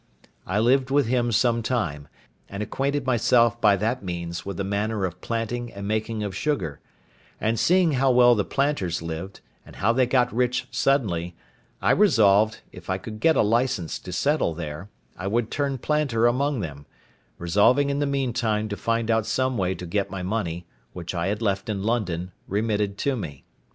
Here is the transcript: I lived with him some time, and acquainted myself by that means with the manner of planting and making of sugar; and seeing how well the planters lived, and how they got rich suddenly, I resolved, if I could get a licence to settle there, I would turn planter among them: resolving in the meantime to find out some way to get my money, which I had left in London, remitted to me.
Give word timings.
I 0.47 0.57
lived 0.59 0.89
with 0.89 1.05
him 1.05 1.31
some 1.31 1.61
time, 1.61 2.07
and 2.49 2.63
acquainted 2.63 3.05
myself 3.05 3.61
by 3.61 3.75
that 3.75 4.01
means 4.01 4.43
with 4.43 4.57
the 4.57 4.63
manner 4.63 5.05
of 5.05 5.21
planting 5.21 5.71
and 5.71 5.87
making 5.87 6.23
of 6.23 6.35
sugar; 6.35 6.79
and 7.39 7.59
seeing 7.59 7.91
how 7.91 8.09
well 8.09 8.33
the 8.33 8.43
planters 8.43 9.03
lived, 9.03 9.41
and 9.63 9.75
how 9.75 9.93
they 9.93 10.07
got 10.07 10.33
rich 10.33 10.67
suddenly, 10.71 11.35
I 11.83 11.91
resolved, 11.91 12.61
if 12.71 12.89
I 12.89 12.97
could 12.97 13.19
get 13.19 13.35
a 13.35 13.43
licence 13.43 13.99
to 13.99 14.11
settle 14.11 14.55
there, 14.55 14.89
I 15.19 15.27
would 15.27 15.51
turn 15.51 15.77
planter 15.77 16.25
among 16.25 16.61
them: 16.61 16.87
resolving 17.37 17.91
in 17.91 17.99
the 17.99 18.07
meantime 18.07 18.69
to 18.69 18.75
find 18.75 19.11
out 19.11 19.27
some 19.27 19.55
way 19.55 19.75
to 19.75 19.85
get 19.85 20.09
my 20.09 20.23
money, 20.23 20.65
which 20.93 21.13
I 21.13 21.27
had 21.27 21.43
left 21.43 21.69
in 21.69 21.83
London, 21.83 22.31
remitted 22.47 22.97
to 23.05 23.15
me. 23.15 23.43